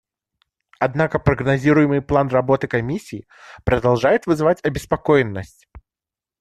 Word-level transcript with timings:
Однако 0.79 1.19
прогнозируемый 1.19 2.01
план 2.01 2.29
работы 2.29 2.67
Комиссии 2.67 3.27
продолжает 3.63 4.25
вызывать 4.25 4.65
обеспокоенность. 4.65 5.67